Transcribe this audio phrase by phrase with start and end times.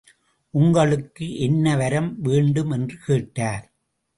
[0.53, 2.71] உங்களுக்கு என்ன வரம் வேண்டும்?
[2.71, 3.73] என்று கேட்டார்.